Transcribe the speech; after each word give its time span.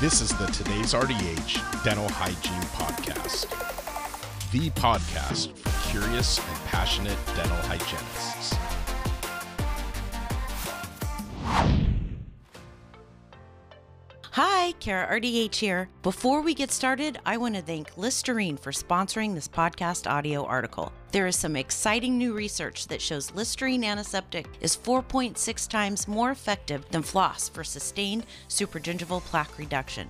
This 0.00 0.20
is 0.20 0.30
the 0.38 0.46
Today's 0.46 0.94
RDH 0.94 1.82
Dental 1.82 2.08
Hygiene 2.08 2.62
Podcast, 2.70 3.50
the 4.52 4.70
podcast 4.80 5.56
for 5.58 5.90
curious 5.90 6.38
and 6.38 6.56
passionate 6.66 7.18
dental 7.34 7.56
hygienists. 7.62 8.54
Hi, 14.30 14.70
Kara 14.78 15.20
RDH 15.20 15.56
here. 15.56 15.88
Before 16.04 16.42
we 16.42 16.54
get 16.54 16.70
started, 16.70 17.18
I 17.26 17.36
want 17.36 17.56
to 17.56 17.62
thank 17.62 17.98
Listerine 17.98 18.56
for 18.56 18.70
sponsoring 18.70 19.34
this 19.34 19.48
podcast 19.48 20.08
audio 20.08 20.44
article. 20.44 20.92
There 21.10 21.26
is 21.26 21.36
some 21.36 21.56
exciting 21.56 22.18
new 22.18 22.34
research 22.34 22.86
that 22.88 23.00
shows 23.00 23.32
Listerine 23.32 23.82
antiseptic 23.82 24.46
is 24.60 24.76
4.6 24.76 25.68
times 25.68 26.06
more 26.06 26.30
effective 26.30 26.84
than 26.90 27.02
floss 27.02 27.48
for 27.48 27.64
sustained 27.64 28.26
supragingival 28.48 29.22
plaque 29.22 29.56
reduction. 29.58 30.08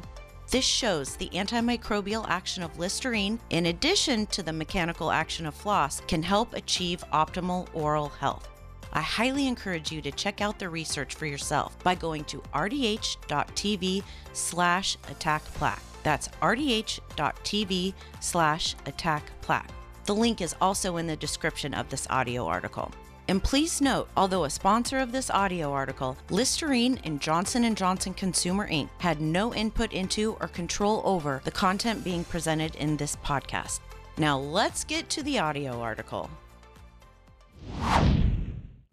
This 0.51 0.65
shows 0.65 1.15
the 1.15 1.29
antimicrobial 1.29 2.27
action 2.29 2.65
of 2.65 2.79
Listerine, 2.79 3.39
in 3.51 3.67
addition 3.67 4.27
to 4.27 4.43
the 4.43 4.53
mechanical 4.53 5.13
action 5.13 5.47
of 5.47 5.55
floss, 5.55 6.01
can 6.09 6.23
help 6.23 6.55
achieve 6.55 7.05
optimal 7.13 7.69
oral 7.75 8.09
health. 8.09 8.49
I 8.93 9.03
highly 9.03 9.47
encourage 9.47 9.93
you 9.93 10.01
to 10.03 10.11
check 10.11 10.41
out 10.41 10.59
the 10.59 10.69
research 10.69 11.15
for 11.15 11.27
yourself 11.27 11.79
by 11.85 11.95
going 11.95 12.25
to 12.25 12.39
rdh.tv 12.55 14.03
slash 14.33 14.97
attack 15.09 15.45
plaque. 15.45 15.83
That's 16.03 16.29
rdh.tv 16.41 17.95
slash 18.21 18.75
attack 18.87 19.25
plaque. 19.43 19.71
The 20.09 20.15
link 20.15 20.41
is 20.41 20.57
also 20.59 20.97
in 20.97 21.07
the 21.07 21.17
description 21.17 21.75
of 21.75 21.91
this 21.91 22.07
audio 22.09 22.47
article. 22.47 22.91
And 23.29 23.45
please 23.45 23.83
note, 23.83 24.09
although 24.17 24.45
a 24.45 24.51
sponsor 24.51 25.01
of 25.01 25.13
this 25.13 25.29
audio 25.29 25.71
article, 25.71 26.17
Listerine 26.31 26.99
and 27.05 27.21
Johnson 27.21 27.75
& 27.75 27.77
Johnson 27.77 28.15
Consumer 28.15 28.67
Inc. 28.71 28.89
had 28.97 29.21
no 29.21 29.53
input 29.53 29.93
into 29.93 30.39
or 30.41 30.49
control 30.49 31.03
over 31.05 31.43
the 31.45 31.51
content 31.51 32.05
being 32.05 32.25
presented 32.25 32.75
in 32.77 32.97
this 32.97 33.17
podcast. 33.17 33.81
Now 34.17 34.39
let's 34.39 34.83
get 34.83 35.11
to 35.11 35.23
the 35.23 35.41
audio 35.41 35.79
article. 35.79 36.31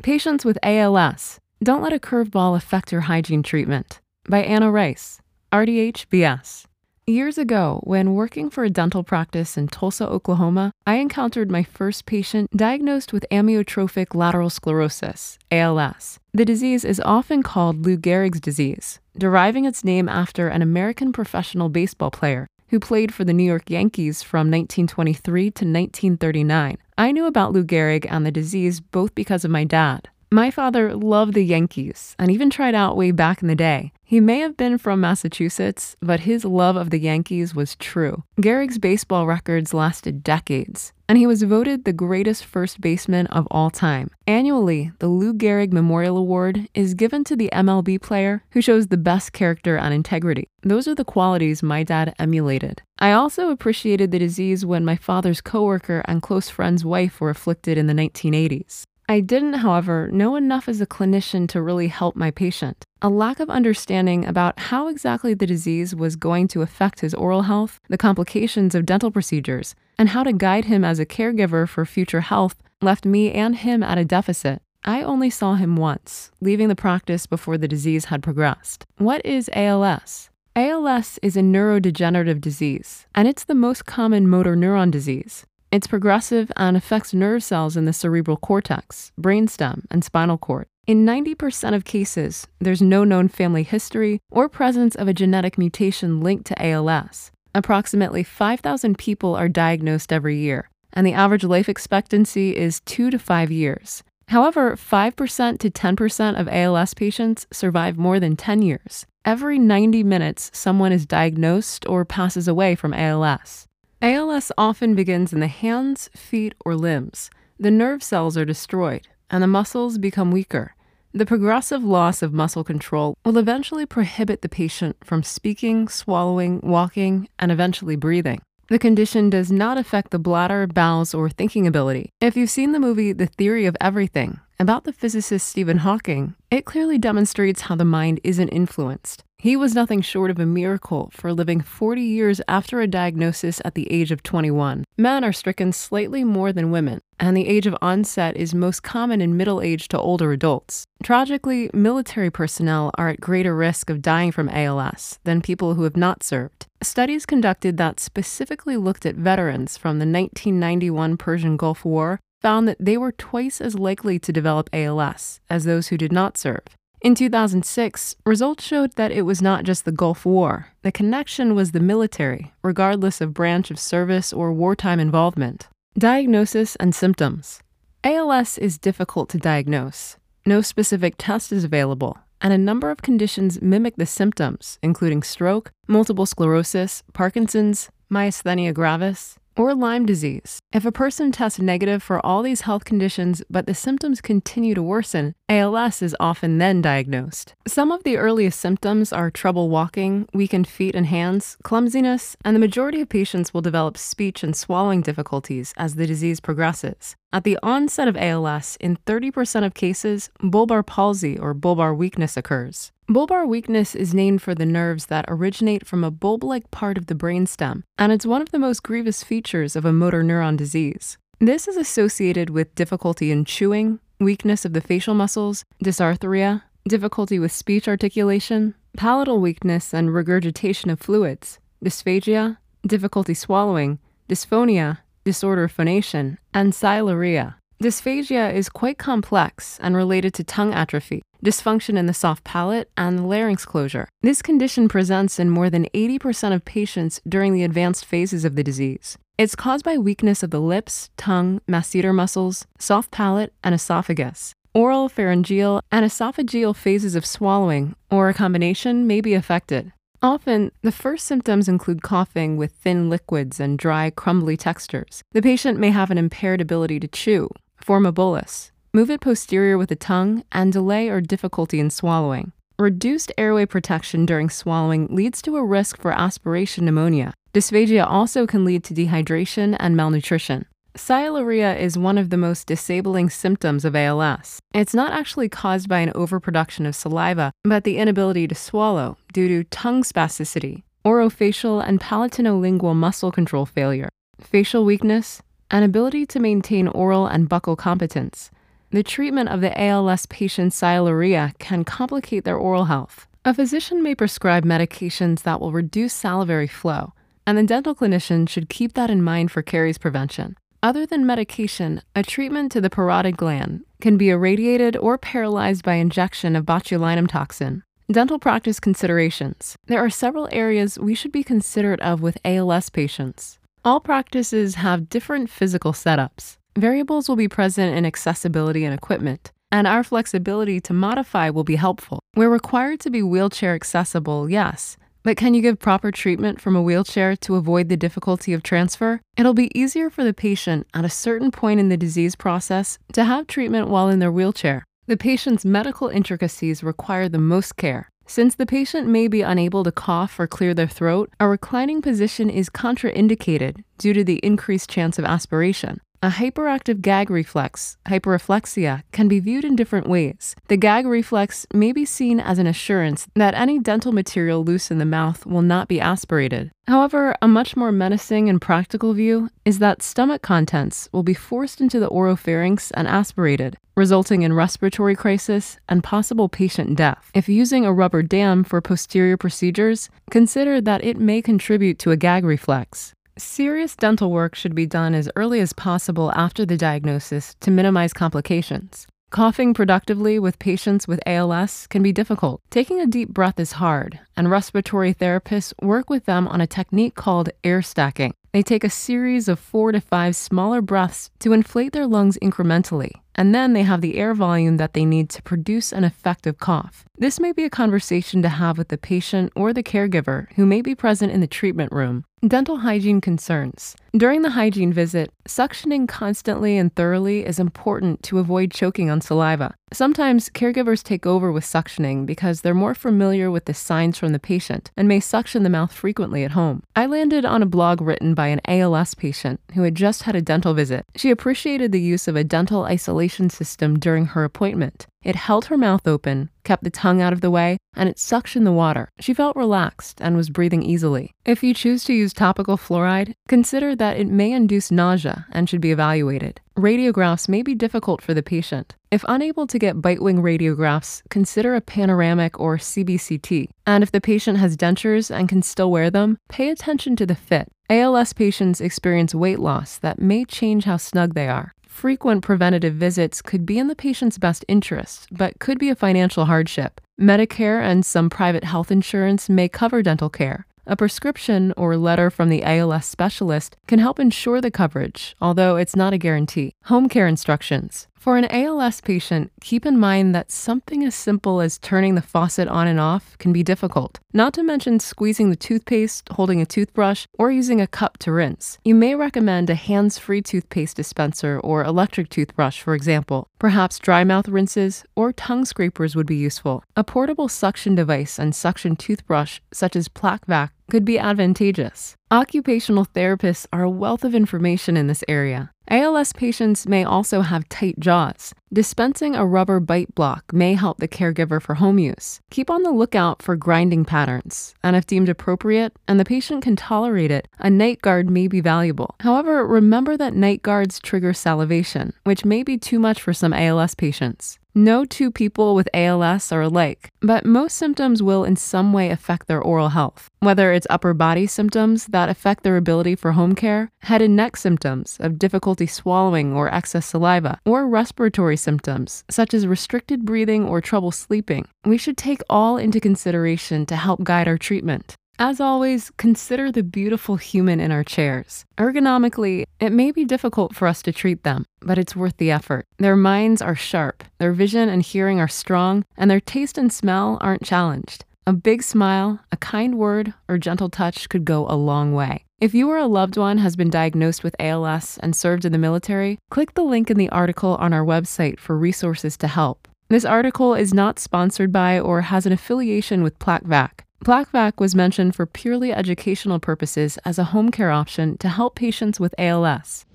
Patients 0.03 0.43
with 0.43 0.59
ALS. 0.63 1.39
Don't 1.63 1.81
let 1.81 1.93
a 1.93 1.97
curveball 1.97 2.57
affect 2.57 2.91
your 2.91 3.07
hygiene 3.07 3.41
treatment. 3.41 4.01
By 4.27 4.43
Anna 4.43 4.69
Rice, 4.69 5.21
RDHBS. 5.53 6.65
Years 7.07 7.37
ago, 7.37 7.81
when 7.83 8.15
working 8.15 8.49
for 8.49 8.63
a 8.63 8.69
dental 8.71 9.03
practice 9.03 9.57
in 9.57 9.67
Tulsa, 9.67 10.09
Oklahoma, 10.09 10.71
I 10.87 10.95
encountered 10.95 11.51
my 11.51 11.61
first 11.61 12.07
patient 12.07 12.49
diagnosed 12.57 13.13
with 13.13 13.27
amyotrophic 13.31 14.15
lateral 14.15 14.49
sclerosis, 14.49 15.37
ALS. 15.51 16.19
The 16.33 16.45
disease 16.45 16.83
is 16.83 16.99
often 17.01 17.43
called 17.43 17.85
Lou 17.85 17.95
Gehrig's 17.95 18.41
disease, 18.41 18.99
deriving 19.15 19.65
its 19.65 19.83
name 19.83 20.09
after 20.09 20.47
an 20.47 20.63
American 20.63 21.13
professional 21.13 21.69
baseball 21.69 22.09
player 22.09 22.47
who 22.69 22.79
played 22.79 23.13
for 23.13 23.23
the 23.23 23.33
New 23.33 23.43
York 23.43 23.69
Yankees 23.69 24.23
from 24.23 24.49
1923 24.49 25.43
to 25.43 25.63
1939. 25.63 26.77
I 26.97 27.11
knew 27.11 27.27
about 27.27 27.53
Lou 27.53 27.63
Gehrig 27.63 28.07
and 28.09 28.25
the 28.25 28.31
disease 28.31 28.79
both 28.79 29.13
because 29.13 29.45
of 29.45 29.51
my 29.51 29.63
dad. 29.63 30.09
My 30.31 30.49
father 30.49 30.95
loved 30.95 31.33
the 31.33 31.43
Yankees 31.43 32.15
and 32.17 32.31
even 32.31 32.49
tried 32.49 32.75
out 32.75 32.97
way 32.97 33.11
back 33.11 33.41
in 33.41 33.47
the 33.47 33.55
day. 33.55 33.91
He 34.03 34.19
may 34.19 34.39
have 34.39 34.57
been 34.57 34.77
from 34.77 35.01
Massachusetts, 35.01 35.95
but 36.01 36.21
his 36.21 36.45
love 36.45 36.75
of 36.75 36.89
the 36.89 36.99
Yankees 36.99 37.55
was 37.55 37.75
true. 37.75 38.23
Gehrig's 38.41 38.77
baseball 38.77 39.27
records 39.27 39.73
lasted 39.73 40.23
decades, 40.23 40.93
and 41.07 41.17
he 41.17 41.25
was 41.25 41.43
voted 41.43 41.85
the 41.85 41.93
greatest 41.93 42.45
first 42.45 42.81
baseman 42.81 43.27
of 43.27 43.47
all 43.49 43.69
time. 43.69 44.09
Annually, 44.27 44.91
the 44.99 45.07
Lou 45.07 45.33
Gehrig 45.33 45.71
Memorial 45.71 46.17
Award 46.17 46.67
is 46.73 46.93
given 46.93 47.23
to 47.23 47.35
the 47.35 47.49
MLB 47.53 48.01
player 48.01 48.43
who 48.51 48.61
shows 48.61 48.87
the 48.87 48.97
best 48.97 49.33
character 49.33 49.77
and 49.77 49.93
integrity. 49.93 50.47
Those 50.63 50.87
are 50.87 50.95
the 50.95 51.05
qualities 51.05 51.63
my 51.63 51.83
dad 51.83 52.13
emulated. 52.19 52.81
I 52.99 53.11
also 53.11 53.49
appreciated 53.49 54.11
the 54.11 54.19
disease 54.19 54.65
when 54.65 54.85
my 54.85 54.95
father's 54.95 55.41
coworker 55.41 56.03
and 56.05 56.21
close 56.21 56.49
friend's 56.49 56.85
wife 56.85 57.19
were 57.19 57.29
afflicted 57.29 57.77
in 57.77 57.87
the 57.87 57.93
1980s. 57.93 58.85
I 59.07 59.19
didn't, 59.19 59.53
however, 59.53 60.09
know 60.11 60.35
enough 60.35 60.67
as 60.67 60.81
a 60.81 60.87
clinician 60.87 61.47
to 61.49 61.61
really 61.61 61.89
help 61.89 62.15
my 62.15 62.31
patient. 62.31 62.83
A 63.03 63.09
lack 63.09 63.39
of 63.39 63.51
understanding 63.51 64.25
about 64.25 64.57
how 64.57 64.87
exactly 64.87 65.35
the 65.35 65.45
disease 65.45 65.93
was 65.93 66.15
going 66.15 66.47
to 66.49 66.63
affect 66.63 67.01
his 67.01 67.13
oral 67.13 67.43
health, 67.43 67.79
the 67.87 67.99
complications 67.99 68.73
of 68.73 68.85
dental 68.85 69.11
procedures, 69.11 69.75
and 69.99 70.09
how 70.09 70.23
to 70.23 70.33
guide 70.33 70.65
him 70.65 70.83
as 70.83 70.97
a 70.97 71.05
caregiver 71.05 71.69
for 71.69 71.85
future 71.85 72.21
health 72.21 72.55
left 72.81 73.05
me 73.05 73.31
and 73.31 73.57
him 73.57 73.83
at 73.83 73.99
a 73.99 74.05
deficit. 74.05 74.61
I 74.83 75.03
only 75.03 75.29
saw 75.29 75.53
him 75.53 75.75
once, 75.75 76.31
leaving 76.41 76.67
the 76.67 76.75
practice 76.75 77.27
before 77.27 77.59
the 77.59 77.67
disease 77.67 78.05
had 78.05 78.23
progressed. 78.23 78.85
What 78.97 79.23
is 79.23 79.49
ALS? 79.53 80.29
ALS 80.55 81.19
is 81.21 81.37
a 81.37 81.41
neurodegenerative 81.41 82.41
disease, 82.41 83.05
and 83.13 83.27
it's 83.27 83.43
the 83.43 83.55
most 83.55 83.85
common 83.85 84.27
motor 84.27 84.55
neuron 84.55 84.89
disease. 84.89 85.45
It's 85.75 85.87
progressive 85.87 86.49
and 86.55 86.77
affects 86.77 87.13
nerve 87.13 87.43
cells 87.43 87.75
in 87.75 87.83
the 87.83 87.91
cerebral 87.91 88.37
cortex, 88.37 89.11
brainstem, 89.19 89.83
and 89.91 90.05
spinal 90.05 90.37
cord. 90.37 90.67
In 90.87 91.05
90% 91.05 91.75
of 91.75 91.83
cases, 91.83 92.47
there's 92.61 92.81
no 92.81 93.03
known 93.03 93.27
family 93.27 93.63
history 93.63 94.21
or 94.31 94.47
presence 94.47 94.95
of 94.95 95.09
a 95.09 95.13
genetic 95.13 95.57
mutation 95.57 96.21
linked 96.21 96.45
to 96.45 96.65
ALS. 96.65 97.29
Approximately 97.53 98.23
5,000 98.23 98.97
people 98.97 99.35
are 99.35 99.49
diagnosed 99.49 100.13
every 100.13 100.37
year, 100.37 100.69
and 100.93 101.05
the 101.05 101.11
average 101.11 101.43
life 101.43 101.67
expectancy 101.67 102.55
is 102.55 102.79
2 102.85 103.09
to 103.09 103.19
5 103.19 103.51
years. 103.51 104.01
However, 104.29 104.77
5% 104.77 105.59
to 105.59 105.69
10% 105.69 106.39
of 106.39 106.47
ALS 106.47 106.93
patients 106.93 107.47
survive 107.51 107.97
more 107.97 108.21
than 108.21 108.37
10 108.37 108.61
years. 108.61 109.05
Every 109.25 109.59
90 109.59 110.03
minutes, 110.03 110.51
someone 110.53 110.93
is 110.93 111.05
diagnosed 111.05 111.85
or 111.89 112.05
passes 112.05 112.47
away 112.47 112.75
from 112.75 112.93
ALS. 112.93 113.67
ALS 114.05 114.51
often 114.55 114.93
begins 114.93 115.33
in 115.33 115.39
the 115.39 115.47
hands, 115.47 116.11
feet, 116.15 116.53
or 116.63 116.75
limbs. 116.75 117.31
The 117.59 117.71
nerve 117.71 118.03
cells 118.03 118.37
are 118.37 118.45
destroyed, 118.45 119.07
and 119.31 119.41
the 119.41 119.47
muscles 119.47 119.97
become 119.97 120.29
weaker. 120.29 120.75
The 121.11 121.25
progressive 121.25 121.83
loss 121.83 122.21
of 122.21 122.31
muscle 122.31 122.63
control 122.63 123.17
will 123.25 123.39
eventually 123.39 123.87
prohibit 123.87 124.43
the 124.43 124.47
patient 124.47 124.97
from 125.03 125.23
speaking, 125.23 125.87
swallowing, 125.87 126.59
walking, 126.61 127.29
and 127.39 127.51
eventually 127.51 127.95
breathing. 127.95 128.43
The 128.69 128.77
condition 128.77 129.31
does 129.31 129.51
not 129.51 129.79
affect 129.79 130.11
the 130.11 130.19
bladder, 130.19 130.67
bowels, 130.67 131.15
or 131.15 131.27
thinking 131.27 131.65
ability. 131.65 132.11
If 132.21 132.37
you've 132.37 132.51
seen 132.51 132.73
the 132.73 132.79
movie 132.79 133.11
The 133.11 133.25
Theory 133.25 133.65
of 133.65 133.75
Everything 133.81 134.39
about 134.59 134.85
the 134.85 134.93
physicist 134.93 135.47
Stephen 135.47 135.79
Hawking, 135.79 136.35
it 136.49 136.65
clearly 136.65 136.97
demonstrates 136.97 137.61
how 137.61 137.75
the 137.75 137.85
mind 137.85 138.19
isn't 138.23 138.49
influenced. 138.49 139.23
He 139.37 139.55
was 139.55 139.75
nothing 139.75 140.01
short 140.01 140.31
of 140.31 140.39
a 140.39 140.45
miracle 140.45 141.11
for 141.13 141.33
living 141.33 141.61
40 141.61 142.01
years 142.01 142.41
after 142.47 142.81
a 142.81 142.87
diagnosis 142.87 143.61
at 143.65 143.75
the 143.75 143.91
age 143.91 144.11
of 144.11 144.23
21. 144.23 144.85
Men 144.97 145.23
are 145.23 145.33
stricken 145.33 145.73
slightly 145.73 146.23
more 146.23 146.53
than 146.53 146.71
women, 146.71 147.01
and 147.19 147.35
the 147.35 147.47
age 147.47 147.67
of 147.67 147.77
onset 147.81 148.35
is 148.37 148.55
most 148.55 148.81
common 148.81 149.21
in 149.21 149.37
middle 149.37 149.61
age 149.61 149.87
to 149.89 149.99
older 149.99 150.31
adults. 150.31 150.85
Tragically, 151.03 151.69
military 151.73 152.31
personnel 152.31 152.91
are 152.97 153.09
at 153.09 153.21
greater 153.21 153.55
risk 153.55 153.89
of 153.89 154.01
dying 154.01 154.31
from 154.31 154.49
ALS 154.49 155.19
than 155.25 155.41
people 155.41 155.75
who 155.75 155.83
have 155.83 155.97
not 155.97 156.23
served. 156.23 156.65
Studies 156.81 157.25
conducted 157.25 157.77
that 157.77 157.99
specifically 157.99 158.77
looked 158.77 159.05
at 159.05 159.15
veterans 159.15 159.77
from 159.77 159.99
the 159.99 160.05
1991 160.05 161.17
Persian 161.17 161.57
Gulf 161.57 161.83
War 161.83 162.19
found 162.45 162.67
that 162.67 162.77
they 162.79 162.95
were 162.95 163.11
twice 163.11 163.59
as 163.59 163.73
likely 163.73 164.19
to 164.19 164.31
develop 164.31 164.69
ALS 164.71 165.39
as 165.49 165.63
those 165.63 165.87
who 165.87 165.97
did 165.97 166.11
not 166.11 166.37
serve. 166.37 166.61
In 167.01 167.15
2006, 167.15 168.15
results 168.23 168.63
showed 168.63 168.91
that 168.97 169.11
it 169.11 169.23
was 169.23 169.41
not 169.41 169.63
just 169.63 169.83
the 169.83 169.91
Gulf 169.91 170.27
War. 170.27 170.67
The 170.83 170.91
connection 170.91 171.55
was 171.55 171.71
the 171.71 171.79
military, 171.79 172.53
regardless 172.61 173.19
of 173.19 173.33
branch 173.33 173.71
of 173.71 173.79
service 173.79 174.31
or 174.31 174.53
wartime 174.53 174.99
involvement. 174.99 175.69
Diagnosis 175.97 176.75
and 176.75 176.93
symptoms 176.93 177.63
ALS 178.03 178.59
is 178.59 178.77
difficult 178.77 179.27
to 179.29 179.39
diagnose. 179.39 180.17
No 180.45 180.61
specific 180.61 181.15
test 181.17 181.51
is 181.51 181.63
available, 181.63 182.19
and 182.41 182.53
a 182.53 182.59
number 182.59 182.91
of 182.91 183.01
conditions 183.01 183.59
mimic 183.59 183.95
the 183.95 184.05
symptoms, 184.05 184.77
including 184.83 185.23
stroke, 185.23 185.71
multiple 185.87 186.27
sclerosis, 186.27 187.01
Parkinson's, 187.11 187.89
myasthenia 188.11 188.71
gravis, 188.71 189.39
or 189.57 189.73
Lyme 189.73 190.05
disease. 190.05 190.59
If 190.71 190.85
a 190.85 190.91
person 190.91 191.31
tests 191.31 191.59
negative 191.59 192.03
for 192.03 192.25
all 192.25 192.41
these 192.41 192.61
health 192.61 192.85
conditions 192.85 193.43
but 193.49 193.67
the 193.67 193.73
symptoms 193.73 194.21
continue 194.21 194.75
to 194.75 194.81
worsen, 194.81 195.33
ALS 195.49 196.01
is 196.01 196.15
often 196.19 196.57
then 196.57 196.81
diagnosed. 196.81 197.53
Some 197.67 197.91
of 197.91 198.03
the 198.03 198.17
earliest 198.17 198.59
symptoms 198.59 199.13
are 199.13 199.31
trouble 199.31 199.69
walking, 199.69 200.27
weakened 200.33 200.67
feet 200.67 200.95
and 200.95 201.05
hands, 201.05 201.57
clumsiness, 201.63 202.35
and 202.43 202.55
the 202.55 202.59
majority 202.59 203.01
of 203.01 203.09
patients 203.09 203.53
will 203.53 203.61
develop 203.61 203.97
speech 203.97 204.43
and 204.43 204.55
swallowing 204.55 205.01
difficulties 205.01 205.73
as 205.77 205.95
the 205.95 206.07
disease 206.07 206.39
progresses. 206.39 207.15
At 207.31 207.43
the 207.43 207.59
onset 207.61 208.07
of 208.07 208.15
ALS, 208.15 208.77
in 208.79 208.97
30% 209.05 209.65
of 209.65 209.73
cases, 209.73 210.29
bulbar 210.41 210.85
palsy 210.85 211.37
or 211.37 211.53
bulbar 211.53 211.95
weakness 211.95 212.37
occurs. 212.37 212.91
Bulbar 213.07 213.47
weakness 213.47 213.93
is 213.93 214.15
named 214.15 214.41
for 214.41 214.55
the 214.55 214.65
nerves 214.65 215.05
that 215.05 215.25
originate 215.27 215.85
from 215.85 216.03
a 216.03 216.09
bulb 216.09 216.43
like 216.43 216.71
part 216.71 216.97
of 216.97 217.05
the 217.05 217.13
brainstem, 217.13 217.83
and 217.99 218.11
it's 218.11 218.25
one 218.25 218.41
of 218.41 218.49
the 218.49 218.57
most 218.57 218.81
grievous 218.81 219.23
features 219.23 219.75
of 219.75 219.85
a 219.85 219.93
motor 219.93 220.23
neuron 220.23 220.57
disease. 220.57 221.19
This 221.39 221.67
is 221.67 221.77
associated 221.77 222.49
with 222.49 222.73
difficulty 222.73 223.31
in 223.31 223.45
chewing, 223.45 223.99
weakness 224.19 224.65
of 224.65 224.73
the 224.73 224.81
facial 224.81 225.13
muscles, 225.13 225.63
dysarthria, 225.83 226.63
difficulty 226.87 227.37
with 227.37 227.51
speech 227.51 227.87
articulation, 227.87 228.73
palatal 228.97 229.39
weakness 229.39 229.93
and 229.93 230.11
regurgitation 230.11 230.89
of 230.89 230.99
fluids, 230.99 231.59
dysphagia, 231.83 232.57
difficulty 232.87 233.35
swallowing, 233.35 233.99
dysphonia, 234.27 234.97
disorder 235.23 235.65
of 235.65 235.71
phonation, 235.71 236.39
and 236.55 236.73
sialorrhea. 236.73 237.53
Dysphagia 237.83 238.53
is 238.53 238.69
quite 238.69 238.97
complex 238.97 239.77
and 239.81 239.97
related 239.97 240.33
to 240.35 240.45
tongue 240.45 240.73
atrophy, 240.73 241.21
dysfunction 241.43 241.97
in 241.97 242.05
the 242.05 242.13
soft 242.13 242.45
palate, 242.45 242.89
and 242.95 243.19
the 243.19 243.23
larynx 243.23 243.65
closure. 243.65 244.07
This 244.21 244.41
condition 244.41 244.87
presents 244.87 245.39
in 245.39 245.49
more 245.49 245.69
than 245.69 245.89
80% 245.93 246.55
of 246.55 246.63
patients 246.63 247.19
during 247.27 247.53
the 247.53 247.65
advanced 247.65 248.05
phases 248.05 248.45
of 248.45 248.55
the 248.55 248.63
disease. 248.63 249.17
It's 249.37 249.57
caused 249.57 249.83
by 249.83 249.97
weakness 249.97 250.41
of 250.41 250.51
the 250.51 250.61
lips, 250.61 251.09
tongue, 251.17 251.59
masseter 251.67 252.15
muscles, 252.15 252.65
soft 252.79 253.11
palate, 253.11 253.53
and 253.61 253.75
esophagus. 253.75 254.53
Oral, 254.73 255.09
pharyngeal, 255.09 255.81
and 255.91 256.05
esophageal 256.05 256.73
phases 256.73 257.13
of 257.13 257.25
swallowing, 257.25 257.93
or 258.09 258.29
a 258.29 258.33
combination, 258.33 259.05
may 259.05 259.19
be 259.19 259.33
affected. 259.33 259.91
Often, 260.21 260.71
the 260.81 260.93
first 260.93 261.25
symptoms 261.25 261.67
include 261.67 262.01
coughing 262.01 262.55
with 262.55 262.71
thin 262.71 263.09
liquids 263.09 263.59
and 263.59 263.77
dry, 263.77 264.09
crumbly 264.09 264.55
textures. 264.55 265.21
The 265.33 265.41
patient 265.41 265.77
may 265.77 265.91
have 265.91 266.09
an 266.09 266.17
impaired 266.17 266.61
ability 266.61 266.99
to 267.01 267.07
chew, 267.07 267.49
form 267.77 268.05
a 268.05 268.11
bolus, 268.11 268.71
move 268.93 269.09
it 269.09 269.21
posterior 269.21 269.77
with 269.77 269.89
the 269.89 269.95
tongue, 269.95 270.43
and 270.51 270.71
delay 270.71 271.09
or 271.09 271.21
difficulty 271.21 271.79
in 271.79 271.89
swallowing. 271.89 272.51
Reduced 272.77 273.31
airway 273.37 273.65
protection 273.65 274.25
during 274.25 274.49
swallowing 274.49 275.07
leads 275.07 275.41
to 275.43 275.55
a 275.55 275.63
risk 275.63 276.01
for 276.01 276.11
aspiration 276.11 276.83
pneumonia. 276.85 277.33
Dysphagia 277.53 278.05
also 278.05 278.45
can 278.45 278.65
lead 278.65 278.83
to 278.83 278.93
dehydration 278.93 279.77
and 279.79 279.95
malnutrition. 279.95 280.65
Sialorrhea 280.97 281.77
is 281.77 281.97
one 281.97 282.17
of 282.17 282.29
the 282.29 282.37
most 282.37 282.67
disabling 282.67 283.29
symptoms 283.29 283.85
of 283.85 283.95
ALS. 283.95 284.59
It's 284.73 284.93
not 284.93 285.13
actually 285.13 285.49
caused 285.49 285.89
by 285.89 285.99
an 285.99 286.11
overproduction 286.15 286.85
of 286.85 286.95
saliva, 286.95 287.51
but 287.63 287.83
the 287.83 287.97
inability 287.97 288.47
to 288.47 288.55
swallow 288.55 289.17
due 289.33 289.47
to 289.49 289.63
tongue 289.65 290.03
spasticity, 290.03 290.83
orofacial 291.05 291.85
and 291.85 291.99
palatinolingual 291.99 292.95
muscle 292.95 293.31
control 293.31 293.65
failure, 293.65 294.09
facial 294.39 294.85
weakness, 294.85 295.41
and 295.75 295.83
ability 295.83 296.25
to 296.25 296.39
maintain 296.39 296.87
oral 296.87 297.27
and 297.27 297.49
buccal 297.49 297.77
competence. 297.77 298.49
The 298.91 299.03
treatment 299.03 299.49
of 299.49 299.59
the 299.59 299.77
ALS 299.77 300.25
patient's 300.27 300.79
sialorrhea 300.79 301.51
can 301.59 301.83
complicate 301.83 302.45
their 302.45 302.55
oral 302.55 302.85
health. 302.85 303.27
A 303.43 303.53
physician 303.53 304.01
may 304.01 304.15
prescribe 304.15 304.63
medications 304.63 305.43
that 305.43 305.59
will 305.59 305.73
reduce 305.73 306.13
salivary 306.13 306.69
flow, 306.69 307.11
and 307.45 307.57
the 307.57 307.63
dental 307.63 307.93
clinician 307.93 308.47
should 308.47 308.69
keep 308.69 308.93
that 308.93 309.09
in 309.09 309.21
mind 309.21 309.51
for 309.51 309.61
caries 309.61 309.97
prevention. 309.97 310.55
Other 310.81 311.05
than 311.05 311.25
medication, 311.25 312.01
a 312.15 312.23
treatment 312.23 312.71
to 312.71 312.79
the 312.79 312.89
parotid 312.89 313.35
gland 313.35 313.83
can 313.99 314.15
be 314.15 314.29
irradiated 314.29 314.95
or 314.95 315.17
paralyzed 315.17 315.83
by 315.83 315.95
injection 315.95 316.55
of 316.55 316.63
botulinum 316.65 317.27
toxin. 317.27 317.83
Dental 318.09 318.39
practice 318.39 318.79
considerations. 318.79 319.75
There 319.87 319.99
are 319.99 320.09
several 320.09 320.47
areas 320.53 320.97
we 320.97 321.15
should 321.15 321.33
be 321.33 321.43
considerate 321.43 321.99
of 321.99 322.21
with 322.21 322.37
ALS 322.45 322.89
patients. 322.89 323.59
All 323.85 323.99
practices 323.99 324.73
have 324.75 325.09
different 325.09 325.47
physical 325.47 325.93
setups. 325.93 326.57
Variables 326.75 327.29
will 327.29 327.35
be 327.35 327.47
present 327.47 327.95
in 327.95 328.03
accessibility 328.03 328.83
and 328.83 328.95
equipment, 328.95 329.51
and 329.71 329.85
our 329.85 330.03
flexibility 330.03 330.81
to 330.81 330.91
modify 330.91 331.51
will 331.51 331.63
be 331.63 331.75
helpful. 331.75 332.19
We're 332.35 332.49
required 332.49 332.99
to 333.01 333.11
be 333.11 333.21
wheelchair 333.21 333.75
accessible, 333.75 334.49
yes, 334.49 334.97
but 335.21 335.37
can 335.37 335.53
you 335.53 335.61
give 335.61 335.77
proper 335.77 336.09
treatment 336.09 336.59
from 336.59 336.75
a 336.75 336.81
wheelchair 336.81 337.35
to 337.35 337.57
avoid 337.57 337.89
the 337.89 337.95
difficulty 337.95 338.53
of 338.53 338.63
transfer? 338.63 339.21
It'll 339.37 339.53
be 339.53 339.69
easier 339.79 340.09
for 340.09 340.23
the 340.23 340.33
patient 340.33 340.87
at 340.95 341.05
a 341.05 341.09
certain 341.09 341.51
point 341.51 341.79
in 341.79 341.89
the 341.89 341.95
disease 341.95 342.35
process 342.35 342.97
to 343.13 343.23
have 343.23 343.45
treatment 343.45 343.87
while 343.87 344.09
in 344.09 344.17
their 344.17 344.31
wheelchair. 344.31 344.83
The 345.05 345.15
patient's 345.15 345.63
medical 345.63 346.07
intricacies 346.07 346.81
require 346.81 347.29
the 347.29 347.37
most 347.37 347.77
care. 347.77 348.09
Since 348.27 348.55
the 348.55 348.65
patient 348.65 349.07
may 349.07 349.27
be 349.27 349.43
unable 349.43 349.83
to 349.83 349.91
cough 349.91 350.39
or 350.39 350.47
clear 350.47 350.73
their 350.73 350.87
throat, 350.87 351.31
a 351.39 351.47
reclining 351.47 352.01
position 352.01 352.49
is 352.49 352.69
contraindicated 352.69 353.83
due 353.99 354.13
to 354.13 354.23
the 354.23 354.39
increased 354.43 354.89
chance 354.89 355.19
of 355.19 355.25
aspiration. 355.25 356.01
A 356.25 356.29
hyperactive 356.29 357.01
gag 357.01 357.29
reflex, 357.29 357.97
hyperreflexia, 358.07 359.03
can 359.11 359.27
be 359.27 359.39
viewed 359.39 359.63
in 359.63 359.75
different 359.75 360.07
ways. 360.07 360.55
The 360.69 360.75
gag 360.75 361.05
reflex 361.05 361.67
may 361.71 361.91
be 361.91 362.03
seen 362.03 362.39
as 362.39 362.57
an 362.57 362.65
assurance 362.65 363.27
that 363.35 363.53
any 363.53 363.77
dental 363.77 364.11
material 364.11 364.65
loose 364.65 364.89
in 364.89 364.97
the 364.97 365.05
mouth 365.05 365.45
will 365.45 365.61
not 365.61 365.87
be 365.87 366.01
aspirated. 366.01 366.71
However, 366.87 367.35
a 367.43 367.47
much 367.47 367.75
more 367.77 367.91
menacing 367.91 368.49
and 368.49 368.59
practical 368.59 369.13
view 369.13 369.51
is 369.65 369.77
that 369.77 370.01
stomach 370.01 370.41
contents 370.41 371.09
will 371.11 371.21
be 371.21 371.35
forced 371.35 371.79
into 371.79 371.99
the 371.99 372.09
oropharynx 372.09 372.91
and 372.95 373.07
aspirated, 373.07 373.77
resulting 373.95 374.41
in 374.41 374.53
respiratory 374.53 375.15
crisis 375.15 375.77
and 375.87 376.03
possible 376.03 376.49
patient 376.49 376.97
death. 376.97 377.29
If 377.35 377.47
using 377.47 377.85
a 377.85 377.93
rubber 377.93 378.23
dam 378.23 378.63
for 378.63 378.81
posterior 378.81 379.37
procedures, 379.37 380.09
consider 380.31 380.81
that 380.81 381.03
it 381.03 381.17
may 381.17 381.43
contribute 381.43 381.99
to 381.99 382.09
a 382.09 382.17
gag 382.17 382.45
reflex. 382.45 383.14
Serious 383.37 383.97
dental 383.97 384.31
work 384.31 384.55
should 384.55 384.73
be 384.73 384.85
done 384.85 385.13
as 385.13 385.29
early 385.35 385.59
as 385.59 385.73
possible 385.73 386.31
after 386.35 386.65
the 386.65 386.77
diagnosis 386.77 387.53
to 387.59 387.69
minimize 387.69 388.13
complications. 388.13 389.07
Coughing 389.29 389.73
productively 389.73 390.39
with 390.39 390.57
patients 390.57 391.05
with 391.05 391.19
ALS 391.25 391.85
can 391.87 392.01
be 392.01 392.13
difficult. 392.13 392.61
Taking 392.69 393.01
a 393.01 393.05
deep 393.05 393.27
breath 393.27 393.59
is 393.59 393.73
hard, 393.73 394.21
and 394.37 394.49
respiratory 394.49 395.13
therapists 395.13 395.73
work 395.81 396.09
with 396.09 396.23
them 396.23 396.47
on 396.47 396.61
a 396.61 396.67
technique 396.67 397.15
called 397.15 397.49
air 397.61 397.81
stacking. 397.81 398.33
They 398.53 398.63
take 398.63 398.85
a 398.85 398.89
series 398.89 399.49
of 399.49 399.59
four 399.59 399.91
to 399.91 399.99
five 399.99 400.37
smaller 400.37 400.81
breaths 400.81 401.29
to 401.39 401.51
inflate 401.51 401.91
their 401.91 402.07
lungs 402.07 402.37
incrementally, 402.41 403.11
and 403.35 403.53
then 403.53 403.73
they 403.73 403.83
have 403.83 403.99
the 403.99 404.15
air 404.15 404.33
volume 404.33 404.77
that 404.77 404.93
they 404.93 405.03
need 405.03 405.29
to 405.31 405.41
produce 405.41 405.91
an 405.91 406.05
effective 406.05 406.57
cough. 406.57 407.03
This 407.17 407.39
may 407.39 407.53
be 407.53 407.63
a 407.63 407.69
conversation 407.69 408.41
to 408.41 408.49
have 408.49 408.77
with 408.77 408.89
the 408.89 408.97
patient 408.97 409.53
or 409.55 409.71
the 409.71 409.83
caregiver 409.83 410.51
who 410.55 410.65
may 410.65 410.81
be 410.81 410.93
present 410.93 411.31
in 411.31 411.39
the 411.39 411.47
treatment 411.47 411.93
room. 411.93 412.25
Dental 412.45 412.77
hygiene 412.77 413.21
concerns. 413.21 413.95
During 414.15 414.41
the 414.41 414.51
hygiene 414.51 414.91
visit, 414.91 415.31
suctioning 415.47 416.07
constantly 416.07 416.77
and 416.77 416.93
thoroughly 416.93 417.45
is 417.45 417.57
important 417.57 418.21
to 418.23 418.39
avoid 418.39 418.71
choking 418.71 419.09
on 419.09 419.21
saliva. 419.21 419.73
Sometimes 419.93 420.49
caregivers 420.49 421.01
take 421.01 421.25
over 421.25 421.51
with 421.51 421.63
suctioning 421.63 422.25
because 422.25 422.61
they're 422.61 422.73
more 422.73 422.93
familiar 422.93 423.49
with 423.49 423.65
the 423.65 423.73
signs 423.73 424.17
from 424.17 424.33
the 424.33 424.39
patient 424.39 424.91
and 424.97 425.07
may 425.07 425.21
suction 425.21 425.63
the 425.63 425.69
mouth 425.69 425.93
frequently 425.93 426.43
at 426.43 426.51
home. 426.51 426.83
I 426.95 427.05
landed 427.05 427.45
on 427.45 427.63
a 427.63 427.67
blog 427.67 428.01
written 428.01 428.33
by 428.35 428.47
an 428.47 428.61
ALS 428.67 429.15
patient 429.15 429.61
who 429.73 429.83
had 429.83 429.95
just 429.95 430.23
had 430.23 430.35
a 430.35 430.41
dental 430.41 430.73
visit. 430.73 431.05
She 431.15 431.31
appreciated 431.31 431.91
the 431.91 432.01
use 432.01 432.27
of 432.27 432.35
a 432.35 432.43
dental 432.43 432.83
isolation 432.83 433.49
system 433.49 433.97
during 433.97 434.27
her 434.27 434.43
appointment. 434.43 435.07
It 435.25 435.35
held 435.35 435.65
her 435.65 435.77
mouth 435.77 436.07
open, 436.07 436.51
kept 436.63 436.83
the 436.83 436.91
tongue 436.91 437.19
out 437.19 437.33
of 437.33 437.41
the 437.41 437.49
way, 437.49 437.79
and 437.95 438.07
it 438.07 438.17
suctioned 438.17 438.63
the 438.63 438.71
water. 438.71 439.09
She 439.19 439.33
felt 439.33 439.55
relaxed 439.55 440.21
and 440.21 440.37
was 440.37 440.51
breathing 440.51 440.83
easily. 440.83 441.31
If 441.45 441.63
you 441.63 441.73
choose 441.73 442.03
to 442.03 442.13
use 442.13 442.31
topical 442.31 442.77
fluoride, 442.77 443.33
consider 443.47 443.95
that 443.95 444.17
it 444.17 444.27
may 444.27 444.51
induce 444.51 444.91
nausea 444.91 445.47
and 445.51 445.67
should 445.67 445.81
be 445.81 445.91
evaluated. 445.91 446.61
Radiographs 446.77 447.49
may 447.49 447.63
be 447.63 447.73
difficult 447.73 448.21
for 448.21 448.35
the 448.35 448.43
patient. 448.43 448.95
If 449.09 449.25
unable 449.27 449.65
to 449.65 449.79
get 449.79 449.99
bite 449.99 450.21
wing 450.21 450.43
radiographs, 450.43 451.23
consider 451.31 451.73
a 451.73 451.81
panoramic 451.81 452.59
or 452.59 452.77
CBCT. 452.77 453.69
And 453.87 454.03
if 454.03 454.11
the 454.11 454.21
patient 454.21 454.59
has 454.59 454.77
dentures 454.77 455.33
and 455.33 455.49
can 455.49 455.63
still 455.63 455.89
wear 455.89 456.11
them, 456.11 456.37
pay 456.49 456.69
attention 456.69 457.15
to 457.15 457.25
the 457.25 457.33
fit. 457.33 457.69
ALS 457.89 458.33
patients 458.33 458.81
experience 458.81 459.35
weight 459.35 459.59
loss 459.59 459.99
that 459.99 460.19
may 460.19 460.43
change 460.43 460.85
how 460.85 460.97
snug 460.97 461.35
they 461.35 461.47
are. 461.47 461.74
Frequent 461.95 462.43
preventative 462.43 462.95
visits 462.95 463.41
could 463.41 463.65
be 463.65 463.79
in 463.79 463.87
the 463.87 463.95
patient's 463.95 464.37
best 464.37 464.65
interest, 464.67 465.29
but 465.31 465.59
could 465.59 465.79
be 465.79 465.89
a 465.89 465.95
financial 465.95 466.43
hardship. 466.43 466.99
Medicare 467.17 467.81
and 467.81 468.05
some 468.05 468.29
private 468.29 468.65
health 468.65 468.91
insurance 468.91 469.47
may 469.47 469.69
cover 469.69 470.03
dental 470.03 470.29
care. 470.29 470.67
A 470.85 470.97
prescription 470.97 471.73
or 471.77 471.95
letter 471.95 472.29
from 472.29 472.49
the 472.49 472.65
ALS 472.65 473.05
specialist 473.05 473.77
can 473.87 473.99
help 473.99 474.19
ensure 474.19 474.59
the 474.59 474.69
coverage, 474.69 475.37
although 475.39 475.77
it's 475.77 475.95
not 475.95 476.11
a 476.11 476.17
guarantee. 476.17 476.73
Home 476.83 477.07
care 477.07 477.27
instructions. 477.27 478.07
For 478.25 478.37
an 478.37 478.45
ALS 478.45 479.01
patient, 479.01 479.51
keep 479.61 479.85
in 479.85 479.99
mind 479.99 480.33
that 480.33 480.49
something 480.49 481.03
as 481.03 481.13
simple 481.13 481.61
as 481.61 481.77
turning 481.77 482.15
the 482.15 482.23
faucet 482.23 482.67
on 482.67 482.87
and 482.87 482.99
off 482.99 483.37
can 483.37 483.53
be 483.53 483.61
difficult, 483.61 484.19
not 484.33 484.51
to 484.55 484.63
mention 484.63 484.99
squeezing 484.99 485.51
the 485.51 485.55
toothpaste, 485.55 486.29
holding 486.29 486.59
a 486.59 486.65
toothbrush, 486.65 487.27
or 487.37 487.51
using 487.51 487.79
a 487.79 487.85
cup 487.85 488.17
to 488.17 488.31
rinse. 488.31 488.79
You 488.83 488.95
may 488.95 489.13
recommend 489.13 489.69
a 489.69 489.75
hands 489.75 490.17
free 490.17 490.41
toothpaste 490.41 490.95
dispenser 490.95 491.59
or 491.59 491.83
electric 491.83 492.29
toothbrush, 492.29 492.81
for 492.81 492.95
example. 492.95 493.47
Perhaps 493.59 493.99
dry 493.99 494.23
mouth 494.23 494.47
rinses 494.47 495.03
or 495.15 495.31
tongue 495.31 495.63
scrapers 495.63 496.15
would 496.15 496.25
be 496.25 496.35
useful. 496.35 496.83
A 496.95 497.03
portable 497.03 497.47
suction 497.47 497.93
device 497.93 498.39
and 498.39 498.55
suction 498.55 498.95
toothbrush, 498.95 499.59
such 499.71 499.95
as 499.95 500.09
PlaqueVac, 500.09 500.71
could 500.89 501.05
be 501.05 501.19
advantageous. 501.19 502.15
Occupational 502.31 503.05
therapists 503.05 503.67
are 503.71 503.83
a 503.83 503.89
wealth 503.89 504.23
of 504.23 504.33
information 504.33 504.97
in 504.97 505.05
this 505.05 505.23
area. 505.27 505.69
ALS 505.87 506.33
patients 506.33 506.87
may 506.87 507.03
also 507.03 507.41
have 507.41 507.69
tight 507.69 507.99
jaws. 507.99 508.51
Dispensing 508.73 509.35
a 509.35 509.45
rubber 509.45 509.79
bite 509.79 510.13
block 510.15 510.51
may 510.51 510.73
help 510.73 510.97
the 510.97 511.07
caregiver 511.07 511.61
for 511.61 511.75
home 511.75 511.99
use. 511.99 512.41
Keep 512.49 512.71
on 512.71 512.81
the 512.81 512.91
lookout 512.91 513.43
for 513.43 513.55
grinding 513.55 514.05
patterns, 514.05 514.73
and 514.83 514.95
if 514.95 515.05
deemed 515.05 515.29
appropriate 515.29 515.93
and 516.07 516.19
the 516.19 516.25
patient 516.25 516.63
can 516.63 516.75
tolerate 516.75 517.29
it, 517.29 517.47
a 517.59 517.69
night 517.69 518.01
guard 518.01 518.27
may 518.27 518.47
be 518.47 518.59
valuable. 518.59 519.15
However, 519.19 519.65
remember 519.65 520.17
that 520.17 520.33
night 520.33 520.63
guards 520.63 520.99
trigger 520.99 521.31
salivation, 521.31 522.13
which 522.23 522.43
may 522.43 522.63
be 522.63 522.79
too 522.79 522.97
much 522.97 523.21
for 523.21 523.33
some 523.33 523.53
ALS 523.53 523.93
patients. 523.93 524.57
No 524.77 525.05
two 525.05 525.31
people 525.31 525.73
with 525.73 525.87
ALS 525.93 526.51
are 526.51 526.63
alike, 526.63 527.13
but 527.21 527.45
most 527.45 527.77
symptoms 527.77 528.21
will 528.21 528.43
in 528.43 528.57
some 528.57 528.91
way 528.91 529.09
affect 529.09 529.47
their 529.47 529.61
oral 529.61 529.87
health. 529.87 530.29
Whether 530.41 530.73
it's 530.73 530.85
upper 530.89 531.13
body 531.13 531.47
symptoms 531.47 532.07
that 532.15 532.29
affect 532.29 532.63
their 532.63 532.77
ability 532.77 533.13
for 533.13 533.33
home 533.33 533.53
care, 533.55 533.91
head 534.03 534.21
and 534.21 534.37
neck 534.37 534.55
symptoms 534.55 535.17
of 535.19 535.37
difficulty 535.37 535.85
swallowing 535.85 536.55
or 536.55 536.73
excess 536.73 537.05
saliva, 537.07 537.59
or 537.65 537.85
respiratory 537.85 538.55
symptoms 538.55 539.25
such 539.29 539.53
as 539.53 539.67
restricted 539.67 540.23
breathing 540.23 540.63
or 540.63 540.79
trouble 540.79 541.11
sleeping, 541.11 541.67
we 541.83 541.97
should 541.97 542.15
take 542.15 542.41
all 542.49 542.77
into 542.77 543.01
consideration 543.01 543.85
to 543.85 543.97
help 543.97 544.23
guide 544.23 544.47
our 544.47 544.57
treatment. 544.57 545.17
As 545.37 545.59
always, 545.59 546.09
consider 546.15 546.71
the 546.71 546.83
beautiful 546.83 547.35
human 547.35 547.81
in 547.81 547.91
our 547.91 548.05
chairs. 548.05 548.63
Ergonomically, 548.77 549.65
it 549.81 549.91
may 549.91 550.11
be 550.11 550.23
difficult 550.23 550.73
for 550.73 550.87
us 550.87 551.01
to 551.01 551.11
treat 551.11 551.43
them, 551.43 551.65
but 551.81 551.97
it's 551.97 552.15
worth 552.15 552.37
the 552.37 552.51
effort. 552.51 552.85
Their 552.97 553.17
minds 553.17 553.61
are 553.61 553.75
sharp, 553.75 554.23
their 554.37 554.53
vision 554.53 554.87
and 554.87 555.01
hearing 555.01 555.41
are 555.41 555.49
strong, 555.49 556.05
and 556.15 556.31
their 556.31 556.39
taste 556.39 556.77
and 556.77 556.93
smell 556.93 557.37
aren't 557.41 557.65
challenged. 557.65 558.23
A 558.47 558.53
big 558.53 558.83
smile, 558.83 559.39
a 559.51 559.57
kind 559.57 559.97
word, 559.97 560.35
or 560.47 560.59
gentle 560.59 560.87
touch 560.87 561.29
could 561.29 561.45
go 561.45 561.65
a 561.67 561.73
long 561.73 562.13
way. 562.13 562.45
If 562.61 562.75
you 562.75 562.87
or 562.91 562.97
a 562.99 563.07
loved 563.07 563.37
one 563.37 563.57
has 563.57 563.75
been 563.75 563.89
diagnosed 563.89 564.43
with 564.43 564.55
ALS 564.59 565.17
and 565.23 565.35
served 565.35 565.65
in 565.65 565.71
the 565.71 565.79
military, 565.79 566.37
click 566.51 566.75
the 566.75 566.83
link 566.83 567.09
in 567.09 567.17
the 567.17 567.29
article 567.29 567.75
on 567.77 567.91
our 567.91 568.05
website 568.05 568.59
for 568.59 568.77
resources 568.77 569.35
to 569.37 569.47
help. 569.47 569.87
This 570.09 570.25
article 570.25 570.75
is 570.75 570.93
not 570.93 571.17
sponsored 571.17 571.71
by 571.71 571.99
or 571.99 572.21
has 572.21 572.45
an 572.45 572.51
affiliation 572.51 573.23
with 573.23 573.39
PlaqueVac. 573.39 574.01
PlaqueVac 574.23 574.73
was 574.77 574.93
mentioned 574.93 575.35
for 575.35 575.47
purely 575.47 575.91
educational 575.91 576.59
purposes 576.59 577.17
as 577.25 577.39
a 577.39 577.45
home 577.45 577.71
care 577.71 577.89
option 577.89 578.37
to 578.37 578.49
help 578.49 578.75
patients 578.75 579.19
with 579.19 579.33
ALS. 579.39 580.05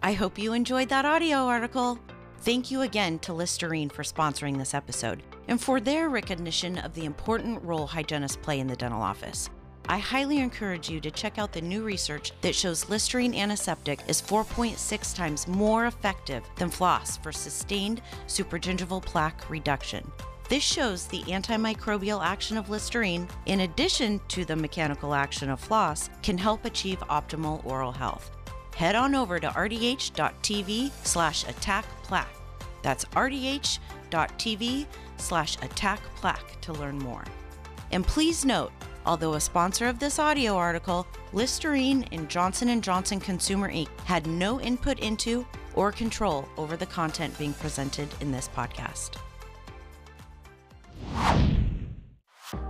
I 0.00 0.12
hope 0.12 0.38
you 0.38 0.52
enjoyed 0.52 0.90
that 0.90 1.04
audio 1.04 1.38
article. 1.38 1.98
Thank 2.40 2.70
you 2.70 2.82
again 2.82 3.18
to 3.20 3.32
Listerine 3.32 3.88
for 3.88 4.04
sponsoring 4.04 4.58
this 4.58 4.72
episode 4.72 5.22
and 5.48 5.60
for 5.60 5.80
their 5.80 6.08
recognition 6.08 6.78
of 6.78 6.94
the 6.94 7.04
important 7.04 7.62
role 7.64 7.86
hygienists 7.86 8.36
play 8.36 8.60
in 8.60 8.68
the 8.68 8.76
dental 8.76 9.02
office. 9.02 9.50
I 9.88 9.98
highly 9.98 10.38
encourage 10.38 10.88
you 10.88 11.00
to 11.00 11.10
check 11.10 11.38
out 11.38 11.52
the 11.52 11.60
new 11.60 11.82
research 11.82 12.32
that 12.42 12.54
shows 12.54 12.88
Listerine 12.88 13.34
antiseptic 13.34 14.00
is 14.06 14.22
4.6 14.22 15.16
times 15.16 15.48
more 15.48 15.86
effective 15.86 16.44
than 16.56 16.70
floss 16.70 17.16
for 17.16 17.32
sustained 17.32 18.02
supragingival 18.28 19.02
plaque 19.02 19.50
reduction. 19.50 20.08
This 20.48 20.62
shows 20.62 21.06
the 21.06 21.22
antimicrobial 21.24 22.24
action 22.24 22.56
of 22.56 22.70
Listerine, 22.70 23.28
in 23.46 23.60
addition 23.60 24.20
to 24.28 24.44
the 24.44 24.56
mechanical 24.56 25.12
action 25.12 25.50
of 25.50 25.60
floss, 25.60 26.08
can 26.22 26.38
help 26.38 26.64
achieve 26.64 27.00
optimal 27.10 27.64
oral 27.66 27.92
health. 27.92 28.30
Head 28.78 28.94
on 28.94 29.16
over 29.16 29.40
to 29.40 29.48
rdh.tv 29.48 30.92
slash 31.02 31.48
attack 31.48 31.84
plaque. 32.04 32.32
That's 32.80 33.04
rdh.tv 33.06 34.86
slash 35.16 35.56
attack 35.62 36.00
plaque 36.14 36.60
to 36.60 36.72
learn 36.74 36.96
more. 36.96 37.24
And 37.90 38.06
please 38.06 38.44
note, 38.44 38.70
although 39.04 39.34
a 39.34 39.40
sponsor 39.40 39.88
of 39.88 39.98
this 39.98 40.20
audio 40.20 40.54
article, 40.54 41.08
Listerine 41.32 42.04
and 42.12 42.28
Johnson 42.28 42.80
& 42.80 42.82
Johnson 42.82 43.18
Consumer 43.18 43.68
Inc. 43.68 43.88
had 44.04 44.28
no 44.28 44.60
input 44.60 45.00
into 45.00 45.44
or 45.74 45.90
control 45.90 46.48
over 46.56 46.76
the 46.76 46.86
content 46.86 47.36
being 47.36 47.54
presented 47.54 48.08
in 48.20 48.30
this 48.30 48.48
podcast. 48.54 49.16